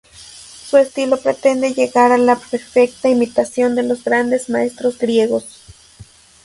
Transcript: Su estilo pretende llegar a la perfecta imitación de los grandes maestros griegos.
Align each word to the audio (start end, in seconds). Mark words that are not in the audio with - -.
Su 0.67 0.77
estilo 0.77 1.15
pretende 1.17 1.73
llegar 1.75 2.11
a 2.11 2.17
la 2.17 2.35
perfecta 2.35 3.07
imitación 3.07 3.75
de 3.75 3.83
los 3.83 4.03
grandes 4.03 4.49
maestros 4.49 4.97
griegos. 4.97 5.61